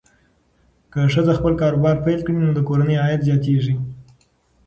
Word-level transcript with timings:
که 0.91 0.99
ښځه 1.13 1.33
خپل 1.39 1.53
کاروبار 1.61 1.95
پیل 2.05 2.19
کړي، 2.25 2.37
نو 2.45 2.51
د 2.55 2.59
کورنۍ 2.67 2.95
عاید 3.03 3.21
زیاتېږي. 3.27 3.75